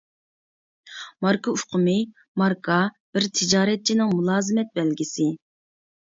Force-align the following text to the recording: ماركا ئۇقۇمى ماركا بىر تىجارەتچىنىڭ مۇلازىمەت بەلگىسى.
ماركا 1.25 1.51
ئۇقۇمى 1.57 1.93
ماركا 2.41 2.77
بىر 3.17 3.27
تىجارەتچىنىڭ 3.39 4.09
مۇلازىمەت 4.21 4.73
بەلگىسى. 4.79 5.29